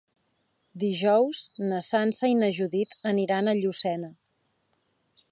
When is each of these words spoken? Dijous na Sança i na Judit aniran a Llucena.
Dijous 0.83 1.41
na 1.73 1.81
Sança 1.87 2.29
i 2.31 2.37
na 2.39 2.49
Judit 2.59 2.97
aniran 3.11 3.51
a 3.51 3.53
Llucena. 3.61 4.09